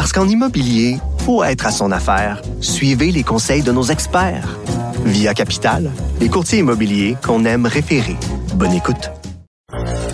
[0.00, 0.96] Parce qu'en immobilier,
[1.26, 2.40] faut être à son affaire.
[2.62, 4.56] Suivez les conseils de nos experts.
[5.04, 8.16] Via Capital, les courtiers immobiliers qu'on aime référer.
[8.54, 9.10] Bonne écoute.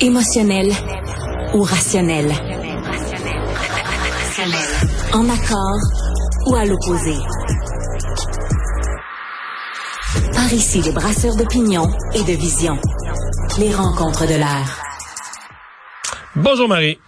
[0.00, 0.72] Émotionnel
[1.54, 2.32] ou rationnel?
[5.12, 5.78] En accord
[6.46, 7.14] ou à l'opposé?
[10.34, 12.76] Par ici, les brasseurs d'opinion et de vision.
[13.60, 14.82] Les rencontres de l'air.
[16.34, 16.98] Bonjour Marie.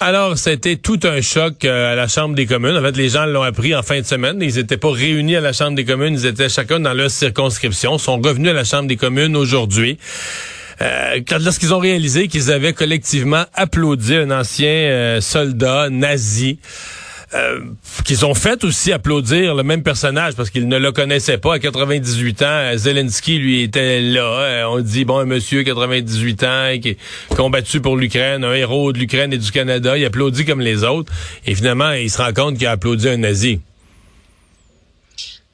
[0.00, 2.76] Alors, c'était tout un choc euh, à la Chambre des communes.
[2.76, 4.38] En fait, les gens l'ont appris en fin de semaine.
[4.40, 6.14] Ils n'étaient pas réunis à la Chambre des communes.
[6.14, 7.96] Ils étaient chacun dans leur circonscription.
[7.96, 9.98] Ils sont revenus à la Chambre des communes aujourd'hui.
[10.82, 16.58] Euh, lorsqu'ils ont réalisé qu'ils avaient collectivement applaudi un ancien euh, soldat nazi.
[17.34, 17.60] Euh,
[18.04, 21.54] qu'ils ont fait aussi applaudir le même personnage parce qu'ils ne le connaissaient pas.
[21.54, 24.68] À 98 ans, Zelensky, lui, était là.
[24.70, 26.98] On dit, bon, un monsieur 98 ans qui est
[27.34, 31.12] combattu pour l'Ukraine, un héros de l'Ukraine et du Canada, il applaudit comme les autres.
[31.46, 33.60] Et finalement, il se rend compte qu'il a applaudi un nazi.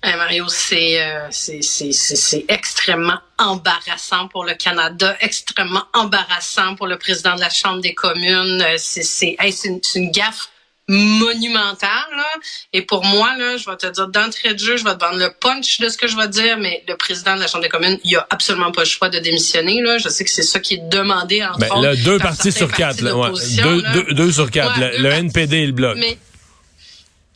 [0.05, 7.41] Mario, euh, c'est c'est extrêmement embarrassant pour le Canada, extrêmement embarrassant pour le président de
[7.41, 8.63] la Chambre des communes.
[8.63, 10.52] Euh, c'est une, une gaffe
[10.89, 12.11] monumentale.
[12.17, 12.27] Là.
[12.73, 15.19] Et pour moi, là, je vais te dire d'entrée de jeu, je vais te vendre
[15.19, 17.71] le punch de ce que je vais dire, mais le président de la Chambre des
[17.71, 19.81] communes, il a absolument pas le choix de démissionner.
[19.81, 19.99] Là.
[19.99, 23.01] Je sais que c'est ça qui est demandé entre ben, deux partis sur quatre.
[23.01, 23.31] Là, ouais.
[23.63, 24.79] deux, deux, deux, sur quatre.
[24.79, 25.99] le, NPD et le Bloc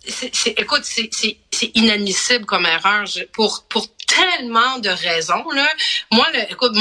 [0.08, 5.68] c'est, écoute, c'est, inadmissible comme erreur pour pour tellement de raisons là.
[6.10, 6.72] Moi, écoute,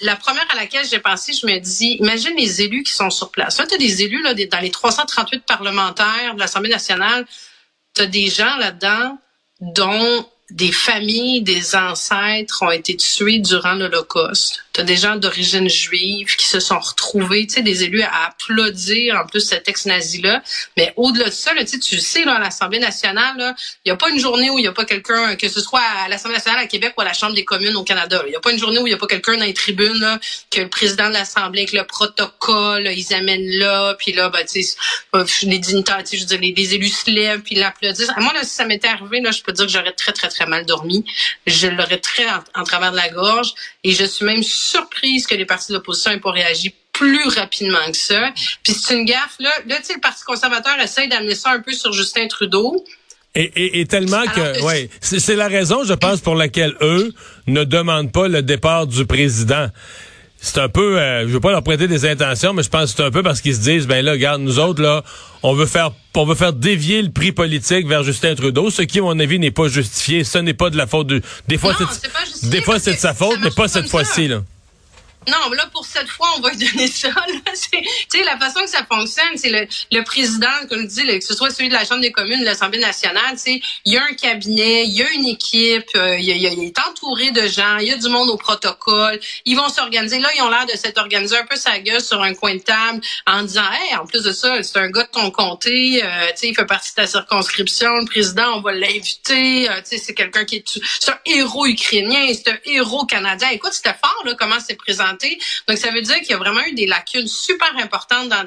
[0.00, 3.30] la première à laquelle j'ai pensé, je me dis, imagine les élus qui sont sur
[3.30, 3.58] place.
[3.58, 7.26] Là, tu as des élus là, dans les 338 parlementaires de l'Assemblée nationale,
[7.94, 9.18] tu as des gens là-dedans
[9.60, 14.62] dont des familles, des ancêtres ont été tués durant l'Holocauste.
[14.72, 19.16] Tu des gens d'origine juive qui se sont retrouvés, tu sais, des élus à applaudir
[19.16, 20.42] en plus cet ex-nazi-là.
[20.76, 24.10] Mais au-delà de ça, là, tu sais, là, à l'Assemblée nationale, il n'y a pas
[24.10, 26.66] une journée où il n'y a pas quelqu'un, que ce soit à l'Assemblée nationale à
[26.66, 28.22] Québec ou à la Chambre des communes au Canada.
[28.26, 29.98] Il n'y a pas une journée où il n'y a pas quelqu'un dans les tribunes
[29.98, 30.20] là,
[30.50, 34.62] que le président de l'Assemblée, avec le protocole, ils amènent là, puis là, ben, tu
[34.62, 34.76] sais,
[35.42, 38.10] les dignitaires, je veux dire, les, élus se lèvent, puis l'applaudissent.
[38.18, 40.66] Moi, là, si ça m'était arrivé, là, je peux dire que j'aurais très, très mal
[40.66, 41.04] dormi.
[41.46, 43.54] Je l'aurais très en, travers de la gorge
[43.84, 47.96] et je suis même surprise que les partis d'opposition n'aient pas réagi plus rapidement que
[47.96, 48.32] ça.
[48.62, 49.36] Puis c'est une gaffe.
[49.38, 52.84] Là, là tu sais, le Parti conservateur essaye d'amener ça un peu sur Justin Trudeau.
[53.34, 57.12] Et, et, tellement que, ouais, c'est la raison, je pense, pour laquelle eux
[57.46, 59.68] ne demandent pas le départ du président
[60.38, 62.96] c'est un peu, euh, je veux pas leur prêter des intentions, mais je pense que
[62.98, 65.02] c'est un peu parce qu'ils se disent, ben là, regarde, nous autres, là,
[65.42, 68.98] on veut faire, on veut faire dévier le prix politique vers Justin Trudeau, ce qui,
[68.98, 70.24] à mon avis, n'est pas justifié.
[70.24, 73.14] Ce n'est pas de la faute de, des fois, c'est, des fois, c'est de sa
[73.14, 74.42] faute, mais pas cette fois-ci, là.
[75.28, 77.08] Non, là, pour cette fois, on va lui donner ça.
[78.10, 81.24] Tu sais, la façon que ça fonctionne, c'est le, le président, comme je dis, que
[81.24, 83.96] ce soit celui de la Chambre des communes, de l'Assemblée nationale, tu sais, il y
[83.96, 87.78] a un cabinet, il y a une équipe, euh, il, il, est entouré de gens,
[87.78, 90.18] il y a du monde au protocole, ils vont s'organiser.
[90.18, 92.60] Là, ils ont l'air de s'être organisés un peu sa gueule sur un coin de
[92.60, 96.26] table en disant, hey, en plus de ça, c'est un gars de ton comté, euh,
[96.30, 99.96] tu sais, il fait partie de ta circonscription, le président, on va l'inviter, euh, tu
[99.96, 103.48] sais, c'est quelqu'un qui est, c'est un héros ukrainien, c'est un héros canadien.
[103.50, 105.15] Écoute, c'était fort, là, comment c'est présenté
[105.68, 108.46] donc, ça veut dire qu'il y a vraiment eu des lacunes super importantes dans,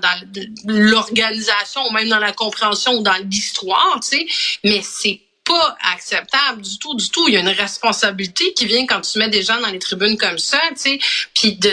[0.65, 4.25] l'organisation ou même dans la compréhension ou dans l'histoire, tu sais.
[4.63, 7.27] Mais c'est pas acceptable du tout, du tout.
[7.27, 10.17] Il y a une responsabilité qui vient quand tu mets des gens dans les tribunes
[10.17, 10.99] comme ça, tu sais.
[11.33, 11.71] Puis de,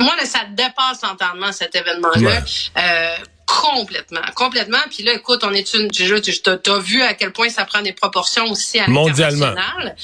[0.00, 2.42] moi là, ça dépasse l'entendement cet événement-là.
[2.76, 3.16] Euh,
[3.46, 4.78] complètement, complètement.
[4.90, 7.92] Puis là, écoute, on est une, tu as vu à quel point ça prend des
[7.92, 9.94] proportions aussi à l'international mondialement.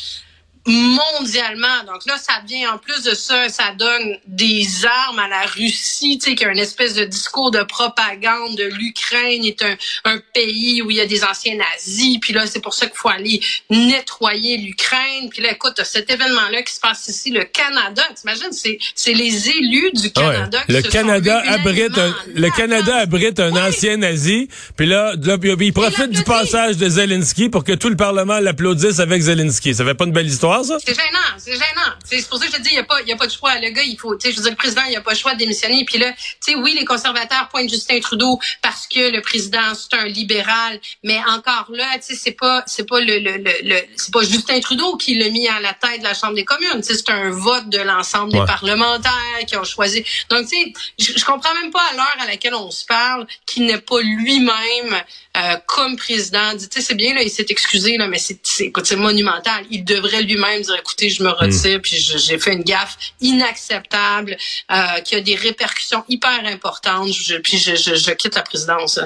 [0.66, 6.18] Donc là, ça vient en plus de ça, ça donne des armes à la Russie,
[6.18, 10.18] tu sais, qui a une espèce de discours de propagande de l'Ukraine est un, un,
[10.34, 12.18] pays où il y a des anciens nazis.
[12.20, 13.40] Puis là, c'est pour ça qu'il faut aller
[13.70, 15.30] nettoyer l'Ukraine.
[15.30, 19.48] Puis là, écoute, cet événement-là qui se passe ici, le Canada, t'imagines, c'est, c'est les
[19.48, 24.48] élus du ah Canada qui le Canada abrite un, Le Canada abrite un ancien nazi.
[24.76, 29.00] Puis là, là il profite du passage de Zelensky pour que tout le Parlement l'applaudisse
[29.00, 29.74] avec Zelensky.
[29.74, 30.78] Ça fait pas une belle histoire ça?
[30.84, 31.92] C'est gênant, c'est gênant.
[32.04, 33.32] C'est pour ça que je te dis, il n'y a, pas, y a pas de
[33.32, 33.54] choix.
[33.58, 35.12] Le gars, il faut, tu sais, je veux dire, le président, il n'y a pas
[35.12, 35.84] le choix de démissionner.
[35.84, 39.96] Puis là, tu sais, oui, les conservateurs pointent Justin Trudeau parce que le président, c'est
[39.96, 40.80] un libéral.
[41.04, 44.60] Mais encore là, tu sais, c'est pas, c'est pas le, le, le, c'est pas Justin
[44.60, 46.80] Trudeau qui l'a mis à la tête de la Chambre des communes.
[46.82, 49.12] Tu sais, c'est un vote de l'ensemble des parlementaires
[49.46, 50.04] qui ont choisi.
[50.28, 53.26] Donc, tu sais, je, je comprends même pas à l'heure à laquelle on se parle
[53.46, 55.02] qu'il n'est pas lui-même
[55.36, 56.56] euh, comme président.
[56.58, 59.64] Tu sais, c'est bien, là, il s'est excusé, là, mais c'est, monumental.
[59.70, 61.82] Il devrait lui-même dire, écoutez, je me retire, hmm.
[61.82, 64.36] puis j'ai fait une gaffe inacceptable,
[64.72, 68.98] euh, qui a des répercussions hyper importantes, je, puis je, je, je, quitte la présidence.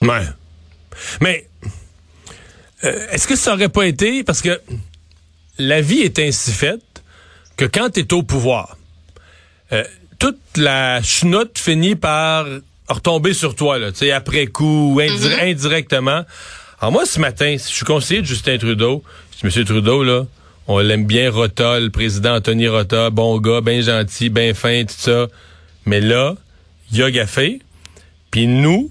[0.00, 0.26] Ouais.
[1.20, 1.48] Mais
[2.84, 4.60] euh, est-ce que ça aurait pas été parce que
[5.58, 7.02] la vie est ainsi faite
[7.56, 8.76] que quand tu es au pouvoir,
[10.20, 12.46] toute la chenoute finit par
[12.88, 15.50] retomber sur toi, là, après coup, mm-hmm.
[15.50, 16.22] indirectement.
[16.80, 19.02] Alors moi, ce matin, je suis conseiller de Justin Trudeau.
[19.32, 20.26] Je dis, Monsieur Trudeau, là,
[20.68, 24.94] on l'aime bien, Rota, le président Anthony Rota, bon gars, bien gentil, bien fin, tout
[24.96, 25.26] ça.
[25.86, 26.34] Mais là,
[26.92, 27.60] il a gaffé.
[28.30, 28.90] Puis nous,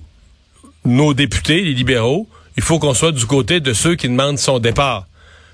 [0.84, 2.28] nos députés, les libéraux,
[2.58, 5.06] il faut qu'on soit du côté de ceux qui demandent son départ.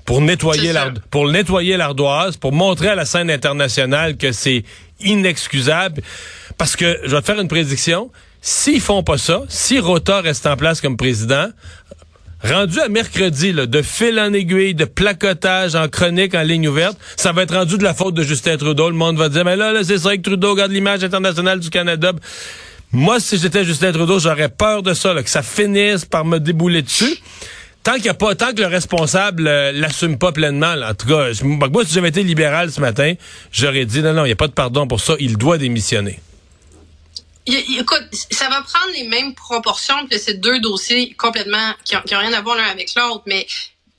[0.06, 0.74] Pour nettoyer
[1.12, 4.63] pour nettoyer l'ardoise, pour montrer à la scène internationale que c'est
[5.01, 6.01] inexcusable.
[6.57, 8.12] Parce que, je vais te faire une prédiction,
[8.44, 11.48] s'ils font pas ça, si Rota reste en place comme président,
[12.44, 16.98] rendu à mercredi, là, de fil en aiguille, de placotage en chronique, en ligne ouverte,
[17.16, 18.90] ça va être rendu de la faute de Justin Trudeau.
[18.90, 21.69] Le monde va dire, mais là, là c'est vrai que Trudeau garde l'image internationale du
[21.69, 22.12] Canada.
[22.92, 26.81] Moi, si j'étais Justin Trudeau, j'aurais peur de ça, que ça finisse par me débouler
[26.81, 27.18] dessus.
[27.81, 31.30] Tant qu'il a pas, tant que le responsable euh, l'assume pas pleinement, en tout cas,
[31.44, 33.13] moi, si j'avais été libéral ce matin,
[33.54, 36.19] j'aurais dit non, non, il n'y a pas de pardon pour ça, il doit démissionner.
[37.45, 42.34] Écoute, ça va prendre les mêmes proportions que ces deux dossiers complètement qui n'ont rien
[42.34, 43.45] à voir l'un avec l'autre, mais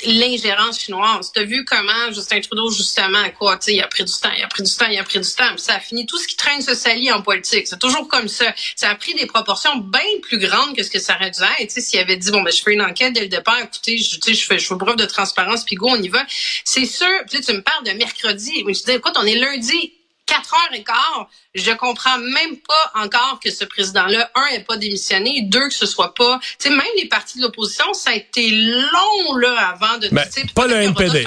[0.06, 1.31] l'ingérence chinoise.
[1.32, 4.31] Tu as vu comment Justin Trudeau, justement, quoi, tu sais, il a pris du temps,
[4.37, 6.06] il a pris du temps, il a pris du temps, ça a fini.
[6.06, 7.67] Tout ce qui traîne se salit en politique.
[7.69, 8.52] C'est toujours comme ça.
[8.76, 11.69] Ça a pris des proportions bien plus grandes que ce que ça aurait dû être.
[11.69, 13.99] Tu sais, s'il avait dit, bon, ben, je fais une enquête dès le départ, écoutez,
[13.99, 16.25] je, je fais, je fais preuve de transparence, puis go, on y va.
[16.64, 18.64] C'est sûr, tu me parles de mercredi.
[18.67, 19.94] Je dis, écoute, on est lundi,
[20.35, 24.77] quatre heures et quart, je comprends même pas encore que ce président-là, un, n'ait pas
[24.77, 28.15] démissionné, deux, que ce soit pas, tu sais, même les partis de l'opposition, ça a
[28.15, 31.25] été long, là, avant de, ben, pas le NPD.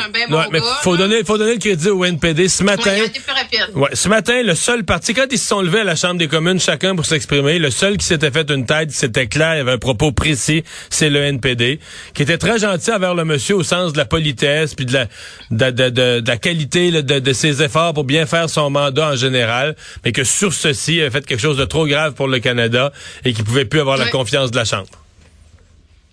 [0.51, 2.50] mais faut donner, faut donner le crédit au NPD.
[2.50, 2.92] Ce matin.
[2.92, 3.69] Ouais, plus rapide.
[3.75, 6.27] Ouais, ce matin, le seul parti, quand ils se sont levés à la Chambre des
[6.27, 9.74] communes, chacun pour s'exprimer, le seul qui s'était fait une tête, c'était clair, il avait
[9.74, 11.80] un propos précis, c'est le NPD,
[12.13, 15.06] qui était très gentil envers le monsieur au sens de la politesse, puis de la,
[15.51, 18.96] de, de, de, de la qualité de, de ses efforts pour bien faire son mandat
[19.03, 22.27] en général, mais que sur ceci, il avait fait quelque chose de trop grave pour
[22.27, 22.91] le Canada
[23.25, 24.89] et qu'il pouvait plus avoir la confiance de la Chambre.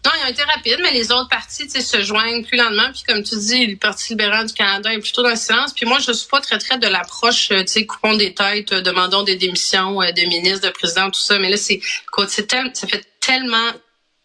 [0.04, 2.92] Non, ils ont été rapides, mais les autres partis se joignent plus lentement.
[2.92, 5.72] Puis comme tu dis, le Parti libéral du Canada est plutôt dans le silence.
[5.72, 8.72] Puis moi, je suis pas très très de l'approche, euh, tu sais, coupons des têtes,
[8.72, 11.38] euh, demandons des démissions euh, de ministres, de présidents, tout ça.
[11.38, 11.80] Mais là, c'est,
[12.12, 13.70] ça fait tellement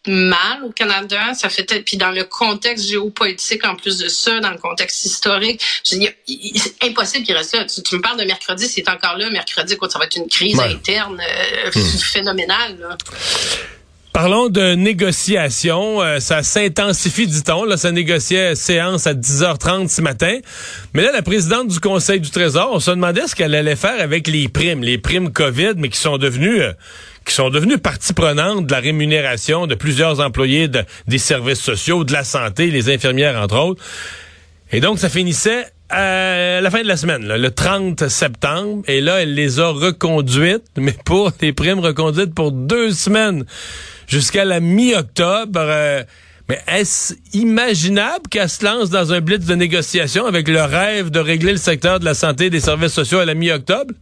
[0.06, 1.34] mal au Canada.
[1.34, 5.62] Ça fait puis dans le contexte géopolitique en plus de ça, dans le contexte historique,
[5.84, 5.98] c'est
[6.82, 7.64] impossible qu'il reste là.
[7.64, 9.30] Tu, me parles de mercredi, c'est encore là.
[9.30, 11.98] Mercredi, quoi, ça va être une crise interne euh, hmm.
[11.98, 12.78] phénoménale.
[12.80, 12.96] Là.
[14.12, 16.02] Parlons de négociations.
[16.02, 17.64] Euh, ça s'intensifie, dit-on.
[17.64, 20.38] Là, ça négociait séance à 10h30 ce matin.
[20.94, 24.00] Mais là, la présidente du Conseil du Trésor, on se demandait ce qu'elle allait faire
[24.00, 26.62] avec les primes, les primes COVID, mais qui sont devenues...
[26.62, 26.72] Euh,
[27.30, 32.02] qui sont devenus partie prenante de la rémunération de plusieurs employés de, des services sociaux,
[32.02, 33.84] de la santé, les infirmières entre autres.
[34.72, 38.82] Et donc, ça finissait à la fin de la semaine, le 30 septembre.
[38.88, 43.44] Et là, elle les a reconduites, mais pour des primes reconduites pour deux semaines
[44.08, 45.60] jusqu'à la mi-octobre.
[45.62, 46.02] Euh,
[46.48, 51.20] mais est-ce imaginable qu'elle se lance dans un blitz de négociation avec le rêve de
[51.20, 53.94] régler le secteur de la santé et des services sociaux à la mi-octobre?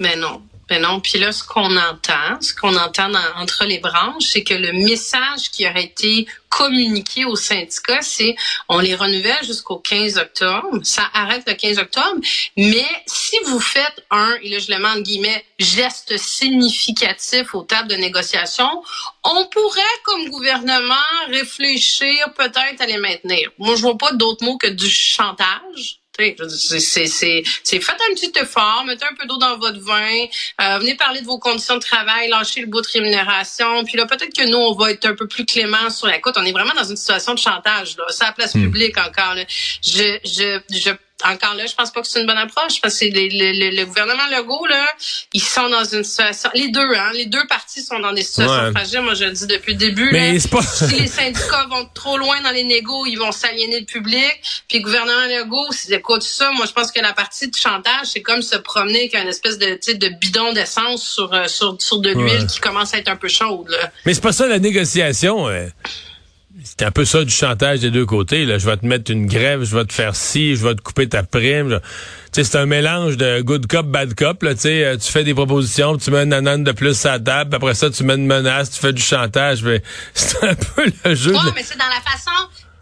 [0.00, 0.42] Mais non.
[0.68, 1.00] Ben non.
[1.00, 5.50] Puis là, ce qu'on entend, ce qu'on entend entre les branches, c'est que le message
[5.50, 8.36] qui aurait été communiqué aux syndicats, c'est
[8.68, 10.78] on les renouvelle jusqu'au 15 octobre.
[10.82, 12.20] Ça arrête le 15 octobre.
[12.56, 17.62] Mais si vous faites un, et là je le mets en guillemets, geste significatif aux
[17.62, 18.82] tables de négociation,
[19.24, 20.94] on pourrait, comme gouvernement,
[21.28, 23.50] réfléchir peut-être à les maintenir.
[23.58, 26.03] Moi, je vois pas d'autres mots que du chantage.
[26.16, 30.26] C'est faites un petit effort, mettez un peu d'eau dans votre vin,
[30.60, 34.06] euh, venez parler de vos conditions de travail, lâchez le bout de rémunération, puis là
[34.06, 36.36] peut-être que nous on va être un peu plus clément sur la côte.
[36.38, 38.62] On est vraiment dans une situation de chantage là, c'est la place hmm.
[38.62, 39.34] publique encore.
[39.82, 40.90] Je je je
[41.22, 44.66] encore là, je pense pas que c'est une bonne approche parce que le, gouvernement Legault,
[44.66, 44.84] là,
[45.32, 46.50] ils sont dans une situation.
[46.54, 49.00] Les deux, hein, les deux parties sont dans des situations fragiles.
[49.00, 50.10] Moi, je le dis depuis le début.
[50.12, 50.62] Mais là, pas...
[50.62, 54.64] si les syndicats vont trop loin dans les négos, ils vont s'aliéner le public.
[54.68, 56.50] Puis le gouvernement Legault, c'est quoi tout ça?
[56.52, 59.58] Moi, je pense que la partie de chantage, c'est comme se promener avec une espèce
[59.58, 63.16] de, de bidon d'essence sur, euh, sur, sur de l'huile qui commence à être un
[63.16, 63.68] peu chaude.
[63.68, 63.90] Là.
[64.04, 65.48] Mais c'est pas ça la négociation.
[65.48, 65.68] Euh.
[66.62, 68.44] C'est un peu ça du chantage des deux côtés.
[68.44, 68.58] Là.
[68.58, 71.08] Je vais te mettre une grève, je vais te faire ci, je vais te couper
[71.08, 71.80] ta prime.
[72.32, 74.42] C'est un mélange de good cop, bad cop.
[74.42, 77.56] Là, euh, tu fais des propositions, tu mets un anan de plus à la table,
[77.56, 79.64] après ça, tu mets une menace, tu fais du chantage.
[80.14, 81.32] C'est un peu le jeu.
[81.32, 82.30] Ouais, mais c'est dans la façon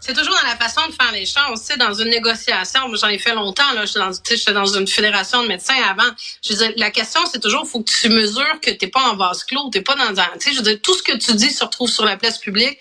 [0.05, 1.61] c'est toujours dans la façon de faire les choses.
[1.61, 5.43] Tu sais, dans une négociation, j'en ai fait longtemps, là, j'étais dans, dans une fédération
[5.43, 6.11] de médecins avant.
[6.45, 9.45] Je veux la question, c'est toujours, faut que tu mesures que t'es pas en vase
[9.45, 11.51] clos, t'es pas dans un, tu sais, je veux dire, tout ce que tu dis
[11.51, 12.77] se retrouve sur la place publique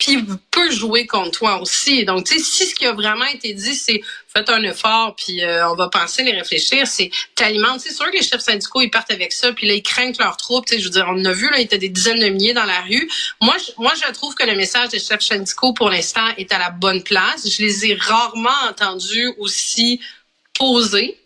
[0.00, 2.04] puis peut jouer contre toi aussi.
[2.06, 4.00] Donc, tu sais, si ce qui a vraiment été dit, c'est
[4.34, 7.80] faites un effort, puis euh, on va penser, les réfléchir, c'est t'alimentes.
[7.80, 10.38] C'est sûr que les chefs syndicaux, ils partent avec ça, puis là, ils craignent leurs
[10.38, 10.64] troupes.
[10.66, 12.54] Tu sais, je veux dire, on a vu, là, il était des dizaines de milliers
[12.54, 13.10] dans la rue.
[13.42, 16.58] Moi, je, moi, je trouve que le message des chefs syndicaux, pour l'instant, est à
[16.58, 17.46] la bonne place.
[17.46, 20.00] Je les ai rarement entendus aussi
[20.54, 21.19] posés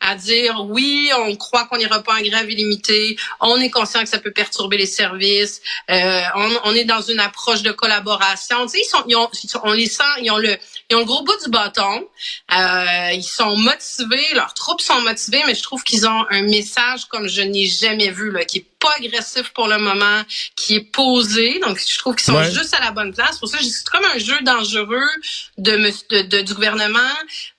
[0.00, 4.08] à dire oui, on croit qu'on n'ira pas en grève illimitée, on est conscient que
[4.08, 8.66] ça peut perturber les services, euh, on, on, est dans une approche de collaboration.
[8.66, 9.28] Tu sais, ils sont, ils ont,
[9.64, 10.56] on les sent, ils ont le,
[10.90, 12.08] ils ont le gros bout du bâton,
[12.52, 17.06] euh, ils sont motivés, leurs troupes sont motivées, mais je trouve qu'ils ont un message
[17.06, 20.22] comme je n'ai jamais vu là, qui est pas agressif pour le moment,
[20.56, 21.60] qui est posé.
[21.60, 23.38] Donc, je trouve qu'ils sont juste à la bonne place.
[23.38, 25.10] Pour ça, c'est comme un jeu dangereux
[25.58, 26.98] de, de, du gouvernement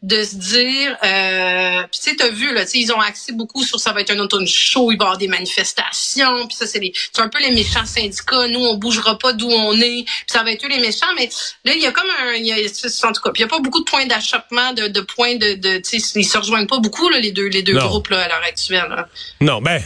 [0.02, 3.94] de se dire, euh, tu sais, t'as vu là, ils ont axé beaucoup sur ça
[3.94, 6.92] va être un automne chaud, il va y avoir des manifestations, puis ça c'est les,
[7.14, 8.48] c'est un peu les méchants syndicats.
[8.48, 11.06] Nous, on bougera pas d'où on est, puis ça va être eux les méchants.
[11.16, 11.30] Mais
[11.66, 13.48] là, il y a comme un, il y a, en tout cas, il y a
[13.48, 16.68] pas beaucoup de points d'achoppement, de, de points de, de tu sais, ils se rejoignent
[16.68, 18.90] pas beaucoup là, les deux, les deux groupes là à l'heure actuelle.
[18.90, 19.08] Là.
[19.40, 19.82] Non, ben,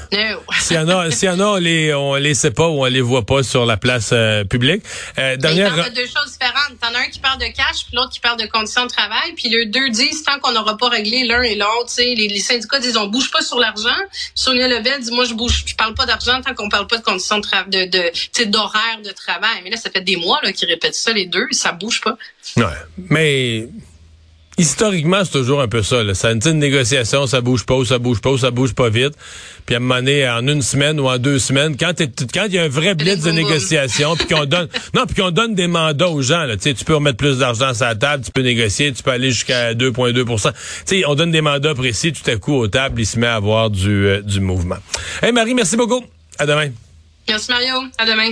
[0.59, 2.83] s'il y en a, s'il y en a, on les, on les sait pas ou
[2.83, 4.83] on les voit pas sur la place euh, publique.
[5.17, 5.73] Euh, dernière...
[5.75, 6.79] Il parle de deux choses différentes.
[6.79, 9.33] T'en as un qui parle de cash, puis l'autre qui parle de conditions de travail.
[9.35, 12.79] Puis les deux disent tant qu'on n'aura pas réglé l'un et l'autre, les, les syndicats
[12.79, 13.89] disent on bouge pas sur l'argent.
[14.35, 17.03] Sonia Lebel dit moi je bouge, je parle pas d'argent tant qu'on parle pas de
[17.03, 19.61] conditions de travail, de, de d'horaire de travail.
[19.63, 22.17] Mais là ça fait des mois là qu'ils répètent ça les deux, ça bouge pas.
[22.57, 22.65] Ouais,
[23.09, 23.67] mais
[24.57, 26.03] historiquement, c'est toujours un peu ça.
[26.03, 26.13] Là.
[26.13, 29.13] Ça une négociation, ça bouge pas, ça bouge pas, ça bouge pas vite.
[29.65, 32.59] Puis à un moment donné, en une semaine ou en deux semaines, quand il y
[32.59, 36.09] a un vrai blitz de négociation, puis qu'on donne non, puis qu'on donne des mandats
[36.09, 39.03] aux gens, là, tu peux remettre plus d'argent sur la table, tu peux négocier, tu
[39.03, 40.51] peux aller jusqu'à 2,2%
[40.87, 43.35] Tu on donne des mandats précis, tout à coup aux tables, il se met à
[43.35, 44.77] avoir du, euh, du mouvement.
[45.21, 46.03] Hey Marie, merci beaucoup.
[46.37, 46.69] À demain.
[47.27, 47.75] Merci Mario.
[47.97, 48.23] À demain.